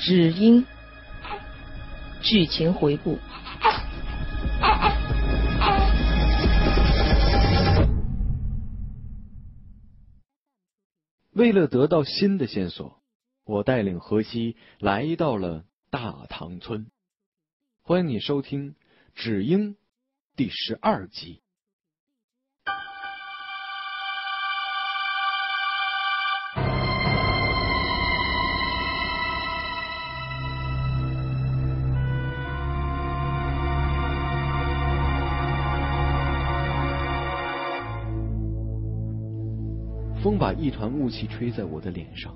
[0.00, 0.64] 只因
[2.22, 3.18] 剧情回顾。
[11.32, 13.02] 为了得到新的线索，
[13.44, 16.86] 我带领荷西来到了大唐村。
[17.82, 18.72] 欢迎你收听
[19.14, 19.74] 《只因》
[20.36, 21.42] 第十二集。
[40.22, 42.34] 风把一团雾气吹在我的脸上，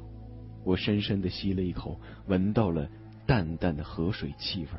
[0.64, 2.88] 我深深的吸了一口，闻到了
[3.26, 4.70] 淡淡的河水气味。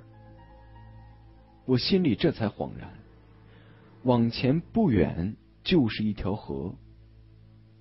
[1.65, 2.89] 我心里这才恍然，
[4.03, 6.75] 往前不远就是一条河，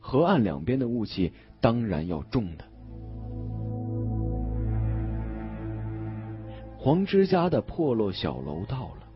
[0.01, 2.65] 河岸两边的雾气当然要重的。
[6.77, 9.07] 黄之家的破落小楼到了，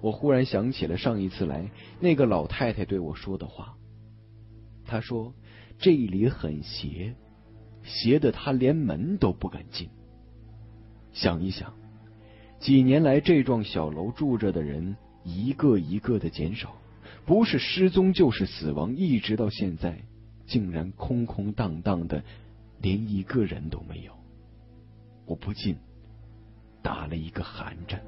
[0.00, 3.76] 我忽然想起了上一次来那个老太太对我说的话。
[4.88, 5.34] 他说
[5.78, 7.14] ：“这里很邪，
[7.84, 9.90] 邪的他连门都不敢进。
[11.12, 11.74] 想一想，
[12.58, 16.74] 几年来这幢小楼住着的人一个一个的减少，
[17.26, 20.00] 不是失踪就是死亡，一直到现在，
[20.46, 22.24] 竟然空空荡荡的，
[22.80, 24.12] 连一个人都没有。
[25.26, 25.76] 我不禁
[26.82, 28.02] 打了一个寒战。”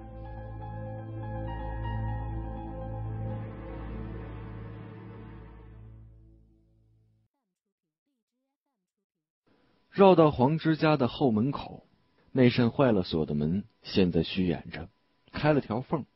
[9.91, 11.85] 绕到黄之家的后门口，
[12.33, 14.89] 那扇坏了锁的门现在虚掩着，
[15.33, 16.07] 开了条缝，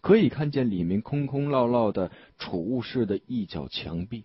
[0.00, 4.24] 可以看见里面空空落落的储物室的一角墙壁。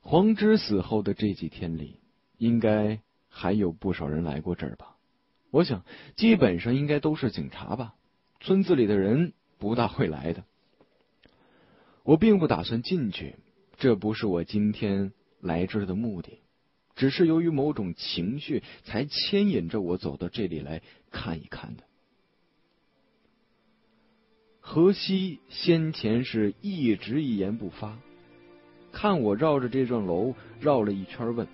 [0.00, 2.00] 黄之死后的这几天里，
[2.36, 4.96] 应该还有不少人来过这儿吧？
[5.52, 5.84] 我想，
[6.16, 7.94] 基本上应该都是警察吧。
[8.40, 10.42] 村子里的人不大会来的。
[12.02, 13.36] 我并不打算进去，
[13.76, 16.40] 这不是我今天来这儿的目的。
[16.94, 21.82] 只是由于某种情绪，才牵引着我走到这里来看一看的。
[24.60, 27.98] 何西先前是一直一言不发，
[28.92, 31.48] 看我绕着这幢楼绕了一圈，问：“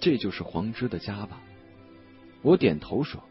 [0.00, 1.42] 这就是黄之的家吧？”
[2.42, 3.24] 我点头说：“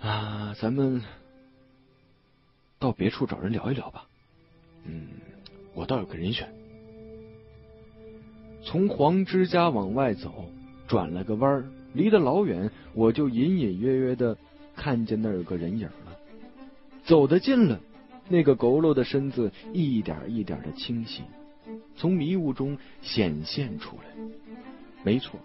[0.00, 1.02] 啊，咱们
[2.78, 4.06] 到别处找人聊一聊吧。
[4.84, 5.08] 嗯，
[5.74, 6.52] 我倒有个人选。”
[8.68, 10.44] 从黄之家往外走，
[10.86, 11.64] 转了个弯儿，
[11.94, 14.36] 离得老远，我就隐隐约约的
[14.76, 16.14] 看见那儿有个人影了。
[17.02, 17.80] 走得近了，
[18.28, 21.22] 那个佝偻的身子一点一点的清晰，
[21.96, 24.02] 从迷雾中显现出来。
[25.02, 25.40] 没错，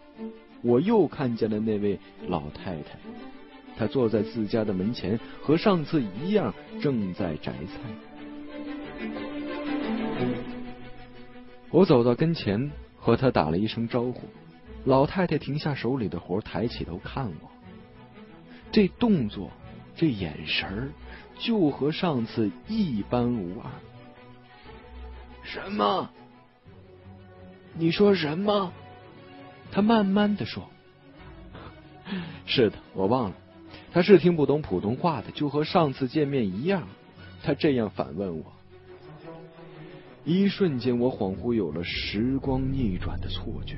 [0.62, 1.98] 我又看见了那位
[2.28, 3.00] 老太太，
[3.78, 7.80] 她坐在自家的门前，和上次一样，正在摘菜。
[11.70, 12.70] 我走到跟前。
[13.04, 14.22] 和他打了一声招呼，
[14.86, 17.52] 老太太停下手里的活，抬起头看我。
[18.72, 19.52] 这动作，
[19.94, 20.90] 这眼神儿，
[21.38, 23.70] 就和上次一般无二。
[25.44, 26.10] 什么？
[27.74, 28.72] 你说什么？
[29.70, 30.70] 他慢慢的说
[32.48, 33.36] ：“是的，我忘了，
[33.92, 36.88] 他是听不懂普通话的，就和上次见面一样。”
[37.44, 38.53] 他这样反问我。
[40.26, 43.78] 一瞬间，我恍惚有了时光逆转的错觉。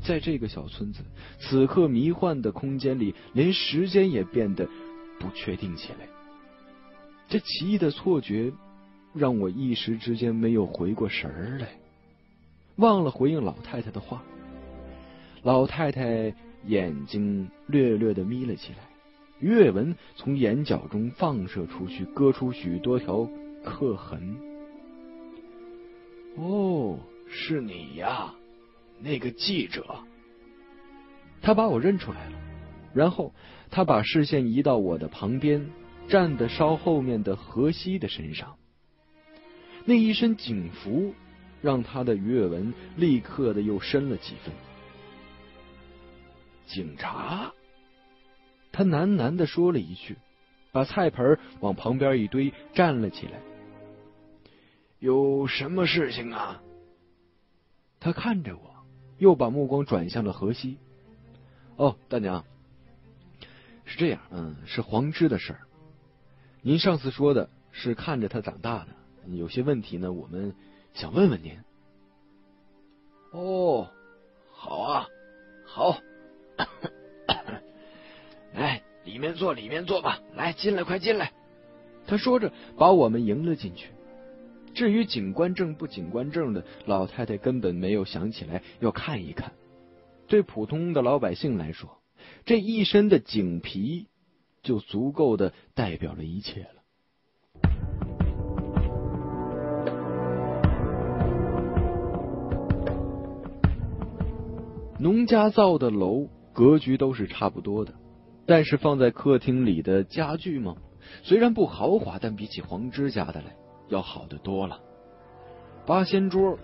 [0.00, 1.02] 在这个小村子，
[1.40, 4.68] 此刻迷幻的空间里，连时间也变得
[5.18, 6.06] 不确定起来。
[7.28, 8.52] 这奇异的错觉
[9.12, 11.68] 让我一时之间没有回过神儿来，
[12.76, 14.22] 忘了回应老太太的话。
[15.42, 16.34] 老太太
[16.66, 18.78] 眼睛略略的眯了起来，
[19.40, 23.28] 月纹从眼角中放射出去，割出许多条
[23.64, 24.47] 刻痕。
[26.36, 26.98] 哦，
[27.28, 28.34] 是你呀，
[29.00, 29.84] 那个记者。
[31.40, 32.38] 他把我认出来了，
[32.94, 33.32] 然后
[33.70, 35.70] 他把视线移到我的旁边，
[36.08, 38.56] 站的稍后面的荷西的身上。
[39.84, 41.14] 那一身警服
[41.62, 44.52] 让他的鱼尾纹立刻的又深了几分。
[46.66, 47.52] 警察，
[48.70, 50.16] 他喃喃的说了一句，
[50.70, 53.40] 把菜盆往旁边一堆，站了起来。
[54.98, 56.60] 有什么事情啊？
[58.00, 58.74] 他看着我，
[59.18, 60.78] 又把目光转向了河西。
[61.76, 62.44] 哦，大娘，
[63.84, 65.60] 是这样，嗯，是黄芝的事儿。
[66.62, 68.88] 您上次说的是看着他长大的，
[69.36, 70.54] 有些问题呢，我们
[70.94, 71.56] 想问问您。
[73.30, 73.88] 哦，
[74.52, 75.06] 好啊，
[75.64, 76.00] 好，
[78.54, 80.18] 来 里面坐，里面坐吧。
[80.34, 81.32] 来，进来，快进来。
[82.06, 83.90] 他说着，把我们迎了进去。
[84.74, 89.52] 至于警官证不警官证的，老太太根本没有想起来要看一看。
[90.26, 91.98] 对普通的老百姓来说，
[92.44, 94.06] 这一身的警皮
[94.62, 96.68] 就足够的代表了一切了。
[105.00, 107.94] 农家造的楼格局都是差不多的，
[108.46, 110.74] 但是放在客厅里的家具嘛，
[111.22, 113.54] 虽然不豪华，但比起黄芝家的来
[113.88, 114.80] 要好得多了。
[115.86, 116.58] 八仙桌、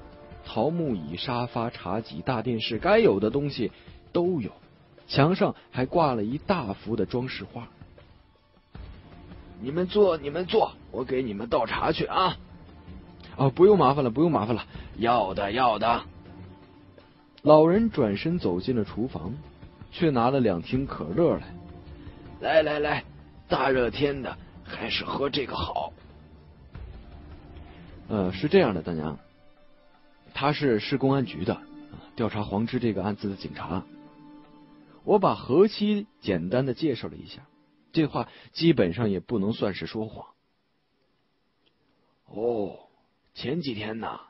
[0.44, 3.72] 桃木椅、沙发、茶几、大电视，该有的东西
[4.12, 4.50] 都有。
[5.06, 7.68] 墙上还挂了一大幅的装饰画。
[9.60, 12.36] 你们坐，你们坐，我给你们倒茶去啊！
[13.36, 14.64] 啊，不用麻烦了，不用麻烦了。
[14.96, 16.02] 要的，要的。
[17.42, 19.34] 老人转身走进了厨房，
[19.90, 21.54] 却拿了两听可乐来。
[22.40, 23.04] 来来来，
[23.48, 25.92] 大热天的，还是喝这个好。
[28.06, 29.18] 呃，是这样的，大娘，
[30.34, 31.62] 他是市公安局的，
[32.16, 33.84] 调查黄芝这个案子的警察。
[35.04, 37.46] 我把何西简单的介绍了一下，
[37.92, 40.26] 这话基本上也不能算是说谎。
[42.26, 42.88] 哦，
[43.34, 44.20] 前几天呢，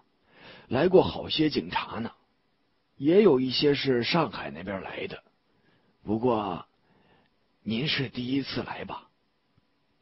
[0.68, 2.12] 来过好些警察呢，
[2.96, 5.24] 也有一些是上海那边来的。
[6.04, 6.66] 不过，
[7.62, 9.08] 您是第一次来吧？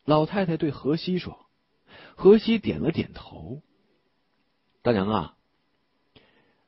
[0.05, 1.47] 老太太对何西说。
[2.17, 3.63] 何西点了点头。
[4.83, 5.37] 大娘啊，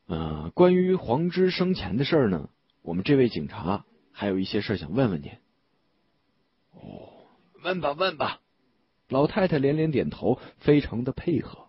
[0.07, 2.49] 呃，关于黄之生前的事呢，
[2.83, 3.85] 我们这位警察。
[4.17, 5.33] 还有一些事想问问您。
[6.71, 7.27] 哦，
[7.65, 8.41] 问吧问吧。
[9.09, 11.67] 老太太连连点头，非常的配合。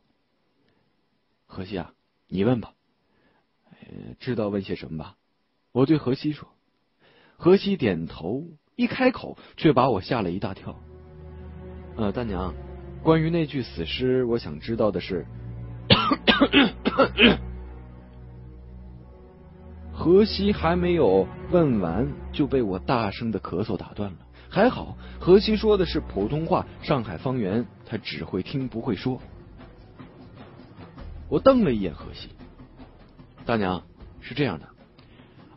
[1.48, 1.94] 何西啊，
[2.28, 2.74] 你问吧。
[4.20, 5.18] 知道问些什么吧？
[5.72, 6.48] 我对何西说。
[7.38, 8.44] 何西点头，
[8.76, 10.80] 一开口却把我吓了一大跳。
[11.98, 12.54] 呃，大娘，
[13.06, 15.28] 关于那具死尸，我想知道的是。
[19.94, 24.18] 何西还没有问完，就被我大声的咳嗽打断了。
[24.50, 29.22] 还好，何西说的是普通话，上海方言，他只会听不会说。
[31.30, 32.30] 我瞪了一眼何西，
[33.46, 33.84] 大娘
[34.20, 34.66] 是这样的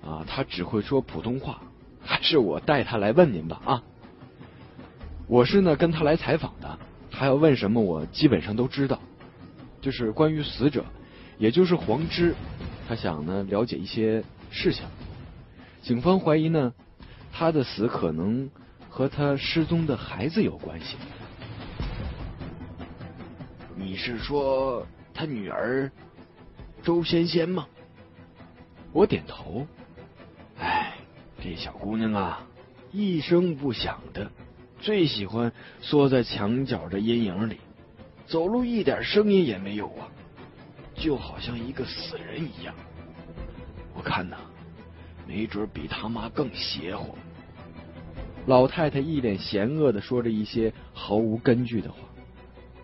[0.06, 1.62] 啊，他只会说普通话，
[2.02, 3.82] 还是我带他来问您吧啊？
[5.26, 6.78] 我是呢跟他来采访的，
[7.18, 9.00] 他要问什么，我基本上都知道，
[9.80, 10.84] 就是关于死者，
[11.36, 12.32] 也就是黄之，
[12.88, 14.22] 他想呢了解一些。
[14.50, 14.86] 事情，
[15.82, 16.72] 警方怀疑呢，
[17.30, 18.48] 他的死可能
[18.88, 20.96] 和他失踪的孩子有关系。
[23.76, 25.92] 你是说他女儿
[26.82, 27.66] 周仙仙吗？
[28.90, 29.66] 我点头。
[30.58, 30.94] 哎，
[31.42, 32.46] 这小姑娘啊，
[32.90, 34.30] 一声不响的，
[34.88, 35.52] 最喜欢
[35.82, 37.58] 缩在墙角的阴影里，
[38.26, 40.08] 走路一点声音也没有啊，
[40.94, 42.74] 就好像一个死人一样。
[43.94, 44.38] 我看呐，
[45.26, 47.14] 没准比他妈更邪乎。
[48.46, 51.98] 老太太一脸嫌恶的说着一些毫无根据的话。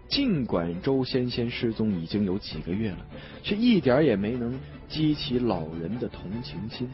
[0.06, 2.98] 尽管周仙仙失踪已经有几个月了，
[3.42, 6.86] 却一点也没能激起老人的同情心。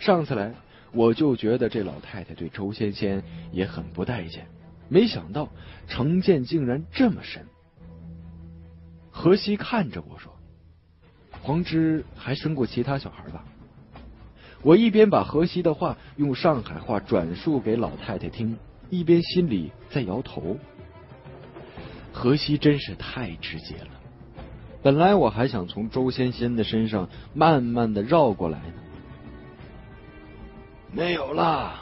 [0.00, 0.52] 上次来，
[0.92, 4.46] 我就觉得这老太太对周仙仙也很不待见，
[4.88, 5.48] 没想到
[5.86, 7.46] 成见竟然这么深。
[9.10, 10.32] 何西看着我说。
[11.42, 13.44] 黄芝还生过其他小孩吧？
[14.62, 18.58] 我一边把何西的话用上海话转述给老太太听，
[18.90, 20.56] 一边心里在摇头。
[22.12, 23.90] 何西真是太直接了。
[24.82, 28.74] 本来我还想从周仙仙的身上慢慢的绕过来呢。
[30.96, 31.74] 没有了，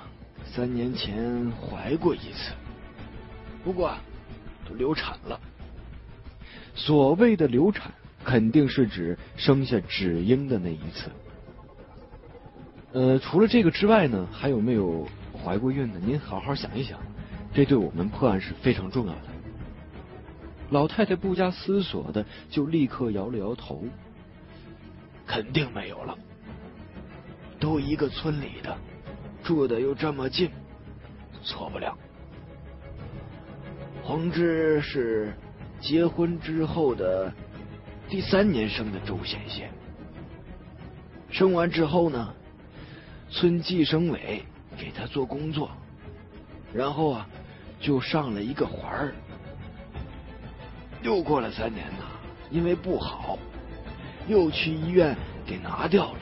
[0.44, 2.52] 三年前怀过一次，
[3.62, 3.94] 不过
[4.68, 5.40] 都流产了。
[6.74, 7.92] 所谓的流产。
[8.24, 11.10] 肯定是指生下芷英的那一次。
[12.94, 15.98] 呃，除了这个之外呢，还有没有怀过孕的？
[15.98, 16.98] 您好好想一想，
[17.52, 19.20] 这对我们破案是非常重要的。
[20.70, 23.84] 老太太不加思索的就立刻摇了摇头，
[25.26, 26.16] 肯定没有了。
[27.60, 28.74] 都一个村里的，
[29.44, 30.50] 住的又这么近，
[31.44, 31.96] 错不了。
[34.02, 35.32] 黄志是
[35.80, 37.32] 结婚之后的。
[38.06, 39.70] 第三年生的周贤贤，
[41.30, 42.34] 生完之后呢，
[43.30, 44.44] 村计生委
[44.76, 45.70] 给他做工作，
[46.72, 47.26] 然后啊
[47.80, 49.14] 就上了一个环儿，
[51.02, 52.04] 又过了三年呐，
[52.50, 53.38] 因为不好，
[54.28, 56.18] 又去医院给拿掉了。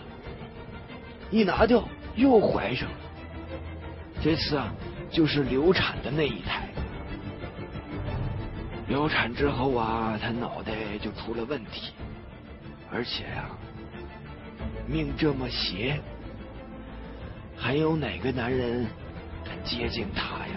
[1.32, 1.82] 一拿掉
[2.14, 2.96] 又怀上了。
[4.22, 4.72] 这次啊，
[5.10, 6.68] 就是流产的那一胎。
[8.86, 11.92] 流产之后啊，他脑袋就出了问题，
[12.88, 13.50] 而且呀，
[14.86, 16.00] 命这么邪，
[17.56, 18.86] 还有哪个男人
[19.44, 20.54] 敢接近他呀？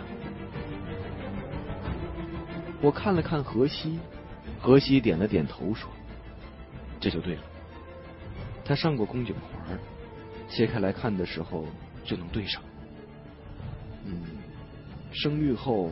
[2.82, 3.98] 我看了看荷西，
[4.60, 5.90] 荷西点了点头，说
[7.02, 7.42] ：“这就对了。
[8.64, 9.80] 他上过宫颈环，
[10.48, 11.66] 切开来看的时候
[12.04, 12.62] 就能对上。
[14.06, 14.14] 嗯，
[15.12, 15.92] 生育后。”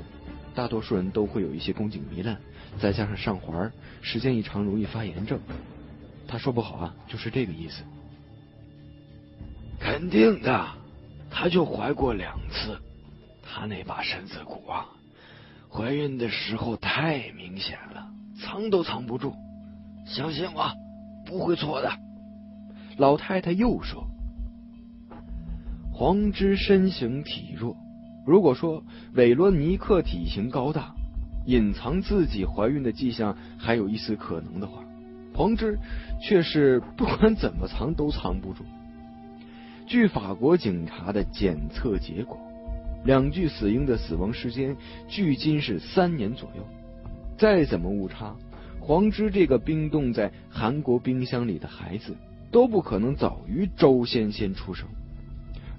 [0.55, 2.39] 大多数人都会有一些宫颈糜烂，
[2.79, 3.71] 再加上上环，
[4.03, 5.39] 时间一长容易发炎症。
[6.27, 7.81] 他说不好啊，就是这个意思。
[9.79, 10.67] 肯定的，
[11.31, 12.79] 他就怀过两次，
[13.41, 14.85] 他那把身子骨啊，
[15.71, 18.07] 怀孕的时候太明显了，
[18.39, 19.33] 藏都藏不住。
[20.05, 20.71] 相信我，
[21.25, 21.91] 不会错的。
[22.97, 24.05] 老太太又说
[25.91, 27.75] ：“黄之身形体弱。”
[28.25, 30.93] 如果说韦罗尼克体型高大，
[31.45, 34.81] 隐藏自己怀孕的迹象还有一丝可能的话，
[35.33, 35.77] 黄芝
[36.21, 38.63] 却是不管怎么藏都藏不住。
[39.85, 42.39] 据法国警察的检测结果，
[43.03, 44.77] 两具死婴的死亡时间
[45.09, 46.65] 距今是三年左右。
[47.37, 48.33] 再怎么误差，
[48.79, 52.15] 黄芝这个冰冻在韩国冰箱里的孩子
[52.51, 54.87] 都不可能早于周仙仙出生，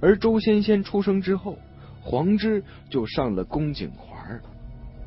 [0.01, 1.59] 而周仙仙出生之后。
[2.05, 4.39] 黄之就上了宫颈环，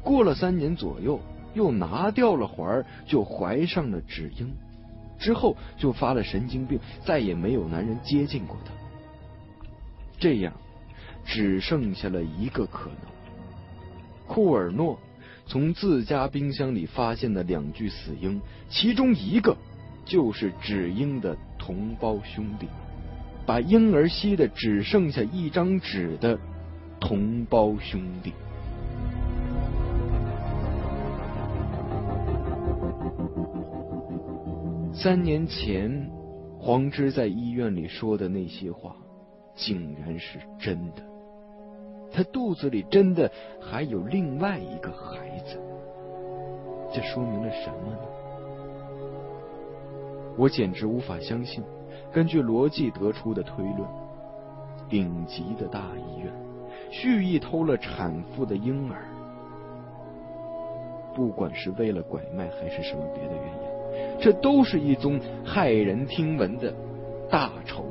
[0.04, 1.20] 过了三年左右，
[1.54, 4.52] 又拿掉了环，就怀上了芷英，
[5.20, 8.72] 之后就发了神经病，再也没有男人接近过她。
[10.20, 10.52] 这样，
[11.24, 13.00] 只剩下了一个可能：
[14.26, 14.98] 库尔诺
[15.46, 19.56] 从自家冰箱里发现的两具死婴，其中一个
[20.04, 22.68] 就是芷英的同胞兄弟，
[23.46, 26.40] 把婴儿吸的只剩下一张纸的。
[27.00, 28.34] 同胞兄弟，
[34.94, 36.10] 三年前
[36.60, 38.96] 黄之在医院里说的那些话，
[39.56, 41.04] 竟然是真的。
[42.12, 45.60] 他肚子里真的还有另外一个孩子，
[46.94, 48.00] 这说明了什么呢？
[50.38, 51.64] 我简直无法相信。
[52.12, 53.88] 根据逻辑得出的推论，
[54.90, 56.47] 顶级的大医院。
[56.90, 59.06] 蓄意偷了产妇的婴儿，
[61.16, 66.74] 不管是为了拐卖还是什么别的原因，这都是一宗骇人听闻的
[67.30, 67.84] 大丑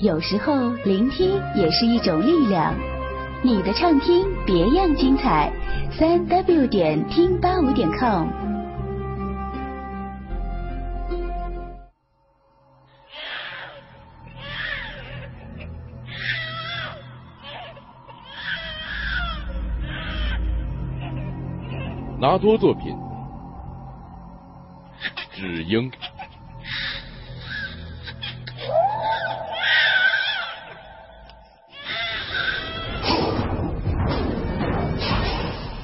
[0.00, 2.74] 有时候聆听也是一种力量。
[3.42, 5.52] 你的畅听别样精彩，
[5.92, 8.26] 三 w 点听八五点 com。
[22.18, 22.96] 拿多作品，
[25.34, 25.90] 只英。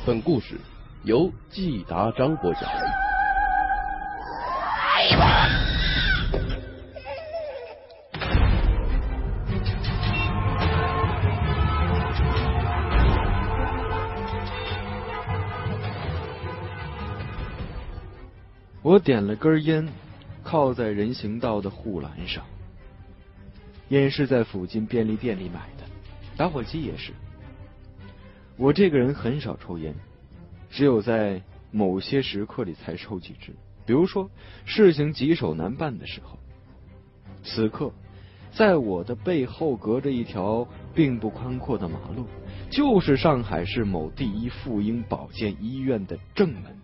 [0.07, 0.55] 本故事
[1.03, 2.63] 由季达章播讲。
[18.83, 19.89] 我点了根烟，
[20.45, 22.45] 靠在人行道的护栏上。
[23.89, 25.85] 烟是在附近便利店里买的，
[26.37, 27.13] 打火机也是。
[28.57, 29.95] 我这个人很少抽烟，
[30.71, 33.53] 只有在某些时刻里才抽几支。
[33.85, 34.31] 比如说
[34.65, 36.39] 事情棘手难办的时候。
[37.45, 37.93] 此刻，
[38.51, 42.27] 在我的背后隔着一条并不宽阔的马路，
[42.71, 46.77] 就是上海市某第一妇婴保健医院的正门。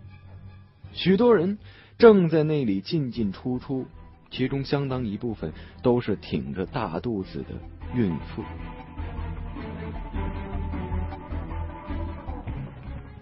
[0.93, 1.57] 许多人
[1.97, 3.85] 正在那里进进出出，
[4.29, 5.51] 其中相当一部分
[5.81, 7.49] 都是挺着大肚子的
[7.95, 8.43] 孕妇。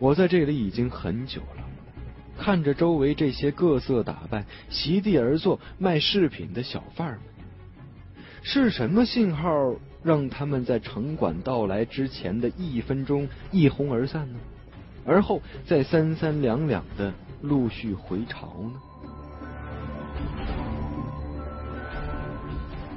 [0.02, 1.64] 我在这里已经很久了，
[2.36, 7.20] 看着周围这些各色打扮、席地而坐卖饰品的小贩们，
[8.42, 14.40] 是什么信号让他们在城管到来之前的一分钟一哄而散呢？
[15.06, 18.82] 而后再三三两两的陆续回巢呢？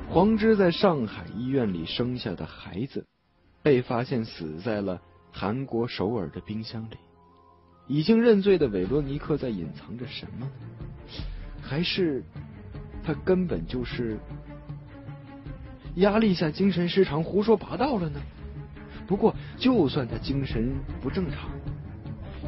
[0.08, 3.04] 黄芝在上海医院里生下的孩子，
[3.62, 5.02] 被发现死在了
[5.36, 6.96] 韩国首尔的冰箱里。
[7.88, 10.48] 已经认罪的韦罗尼克在隐藏着什么？
[11.60, 12.22] 还是
[13.02, 14.16] 他根本就是
[15.96, 18.20] 压力下精神失常、胡说八道了呢？
[19.08, 20.72] 不过，就算他精神
[21.02, 21.50] 不正常，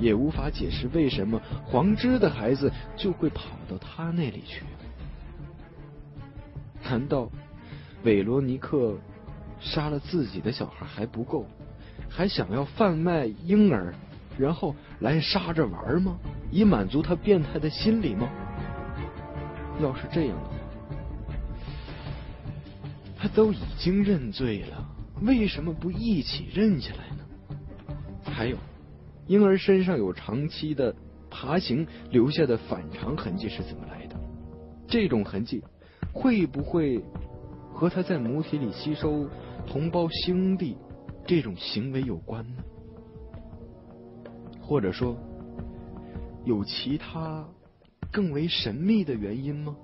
[0.00, 4.62] 也无法解释为什么黄芝的孩子就会跑到他那里去。
[6.84, 7.28] 难道
[8.04, 8.96] 韦罗尼克
[9.60, 11.44] 杀了自己的小孩还不够，
[12.08, 13.94] 还想要贩卖婴儿？
[14.38, 16.18] 然后来杀着玩吗？
[16.50, 18.28] 以满足他变态的心理吗？
[19.80, 20.54] 要是这样的话，
[23.16, 24.86] 他都已经认罪了，
[25.22, 27.24] 为什么不一起认下来呢？
[28.24, 28.56] 还有，
[29.26, 30.94] 婴儿身上有长期的
[31.30, 34.16] 爬行留下的反常痕迹是怎么来的？
[34.86, 35.62] 这种痕迹
[36.12, 37.02] 会不会
[37.72, 39.28] 和他在母体里吸收
[39.66, 40.76] 同胞兄弟
[41.26, 42.62] 这种行为有关呢？
[44.60, 45.16] 或者说，
[46.44, 47.44] 有其他
[48.12, 49.76] 更为神秘的原因吗？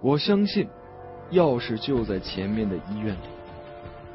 [0.00, 0.68] 我相信，
[1.32, 3.28] 钥匙就在前面的医院里。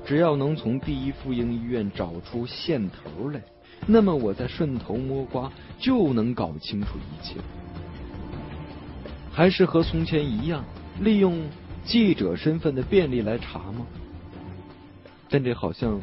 [0.05, 3.41] 只要能从第一妇婴医院找出线头来，
[3.85, 7.35] 那么我再顺藤摸瓜就能搞清楚一切。
[9.31, 10.63] 还是和从前一样，
[11.01, 11.41] 利用
[11.83, 13.85] 记者身份的便利来查吗？
[15.31, 15.99] 但这好像……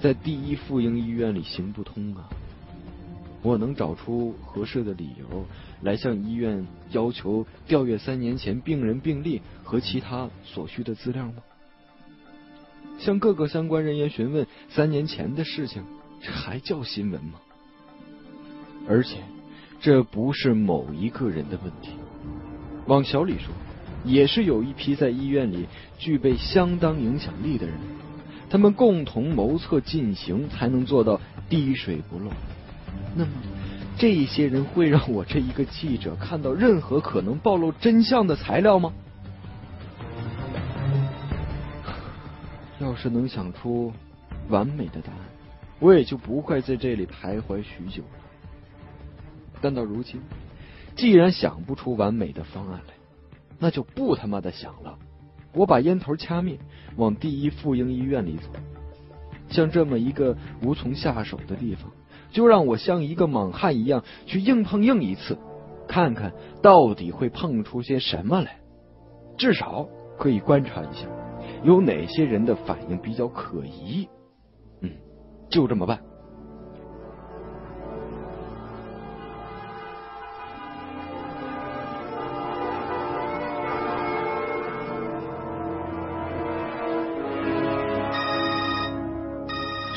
[0.00, 2.24] 在第一妇婴医院里行不通啊！
[3.42, 5.44] 我能找出合适的理由
[5.82, 11.42] 来向医院要求调阅三年前病人病历和其他所需的资料吗？
[12.98, 15.84] 向各个相关人员询问三年前的事情，
[16.22, 17.38] 这还叫新闻吗？
[18.88, 19.18] 而且
[19.82, 21.90] 这不是某一个人的问题，
[22.86, 23.52] 往小里说，
[24.02, 25.66] 也是有一批在医院里
[25.98, 27.76] 具备相当影响力的人。
[28.50, 32.30] 他们共同谋策进行，才能做到滴水不漏。
[33.14, 33.30] 那么，
[33.96, 38.92] 这些人会让我这一个记者看到任何可能暴露真相的材料吗？
[42.80, 43.92] 要是能想出
[44.48, 45.20] 完美的答案，
[45.78, 48.18] 我也就不会在这里徘徊许久了。
[49.60, 50.20] 但到如今，
[50.96, 52.94] 既然想不出完美的方案来，
[53.58, 54.98] 那就不他妈的想了。
[55.52, 56.58] 我把烟头掐灭，
[56.96, 58.48] 往第一妇婴医院里走。
[59.48, 61.90] 像这么一个无从下手的地方，
[62.30, 65.36] 就让我像一个莽汉一样去硬碰硬一次，
[65.88, 66.32] 看看
[66.62, 68.60] 到底会碰出些什么来。
[69.36, 71.08] 至少可以观察一下，
[71.64, 74.08] 有哪些人的反应比较可疑。
[74.82, 74.92] 嗯，
[75.48, 76.00] 就这么办。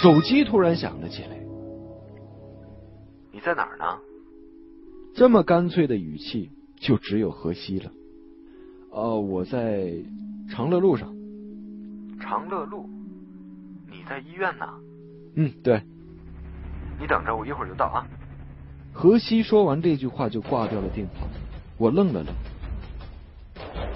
[0.04, 1.30] 手机突然响了起来。
[3.32, 3.86] 你在哪儿呢？
[5.16, 7.90] 这么干脆的语气，就只有河西了。
[8.92, 9.94] 哦，我在
[10.50, 11.16] 长乐路上。
[12.20, 12.86] 长乐路？
[13.90, 14.68] 你在医院呢？
[15.36, 15.82] 嗯，对。
[17.00, 18.06] 你等着，我一会儿就到啊。
[18.92, 21.26] 河西说完这句话就挂掉了电话。
[21.78, 22.36] 我愣了愣，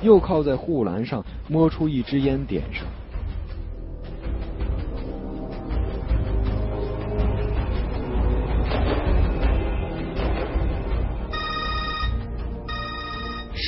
[0.02, 2.88] 又靠在护栏上摸出一支烟点上。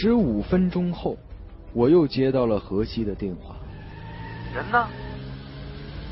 [0.01, 1.17] 十五分钟后，
[1.73, 3.57] 我又接到了河西的电话。
[4.55, 4.87] 人呢？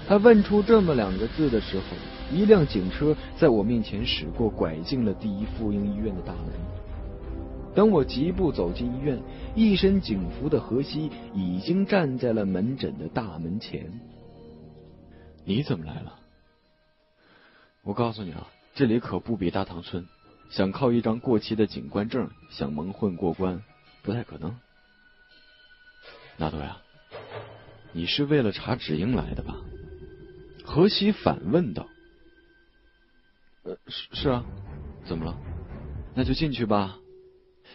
[0.06, 1.86] 他问出这么两个字的时候，
[2.30, 6.52] 一辆警车在我面前驶过，拐进了第一妇婴医院的大门。
[7.73, 9.17] 等我疾步走进医院，
[9.56, 13.89] 一身警服的河西已经站在了门诊的大门前。
[15.45, 16.19] 你怎么来了？
[17.84, 18.45] 我告诉你啊，
[18.76, 20.06] 这里可不比大塘村，
[20.50, 23.63] 想靠一张过期的警官证想蒙混过关。
[24.08, 24.58] 不太可能，
[26.38, 26.78] 纳多呀，
[27.91, 29.58] 你是为了查芷英来的吧？
[30.63, 31.89] 何西反问道。
[33.63, 34.46] 呃，是是啊，
[35.06, 35.38] 怎么了？
[36.15, 36.98] 那就进去吧。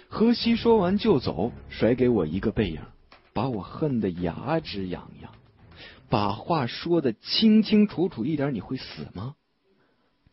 [0.09, 2.81] 何西说完就走，甩给我一个背影，
[3.35, 5.35] 把我恨得牙直痒痒。
[6.09, 9.37] 把话说的清清楚楚一点，你会死吗？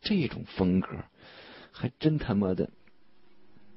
[0.00, 0.88] 这种风格
[1.72, 2.70] 还真他妈的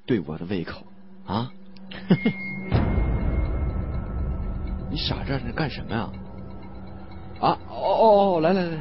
[0.06, 0.86] 对我的胃口
[1.26, 1.52] 啊！
[4.90, 6.08] 你傻站着干什么呀？
[7.40, 8.78] 啊，哦哦哦，来来来。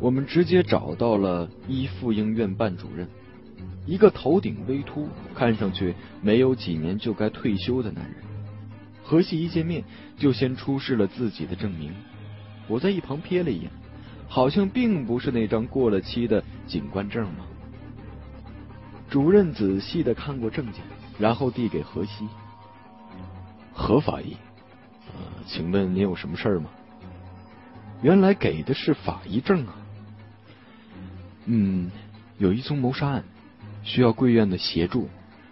[0.00, 3.06] 我们直接找到了一妇婴院办主任，
[3.86, 8.16] 一个头顶微秃、看上去没有几年就该退休的男人。
[9.02, 9.84] 何西一见面
[10.16, 11.92] 就先出示了自己的证明，
[12.68, 13.70] 我在一旁瞥了一眼，
[14.28, 17.44] 好像并不是那张过了期的警官证吗。
[19.10, 20.80] 主任仔细的看过证件，
[21.18, 22.26] 然后递给何西。
[23.74, 24.36] 何法医，
[25.46, 26.70] 请问您有什么事儿吗？
[28.02, 29.76] 原来给的是法医证啊。
[31.44, 31.90] 嗯，
[32.38, 33.24] 有一宗谋杀案，
[33.82, 35.08] 需要贵院的协助。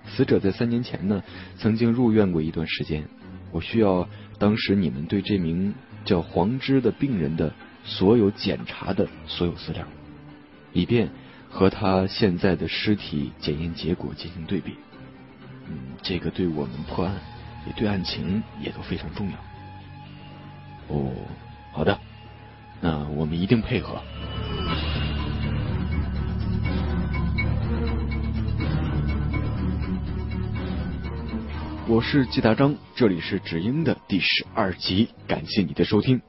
[0.06, 1.22] 死者在三年前呢，
[1.58, 3.06] 曾经入院过一段时间。
[3.52, 4.08] 我需要
[4.38, 7.52] 当时你们对这名叫黄芝的病人的
[7.84, 9.84] 所有检查的所有资料，
[10.72, 11.10] 以便
[11.48, 14.74] 和他现在的尸体检验结果进行对比。
[15.68, 17.14] 嗯，这个对我们破案
[17.66, 19.36] 也对案情也都非常重要。
[20.88, 21.12] 哦，
[21.72, 21.98] 好的，
[22.80, 24.00] 那我们一定配合。
[31.90, 36.22] 我是季大章，这里是只因的第十二集，感谢你的收听。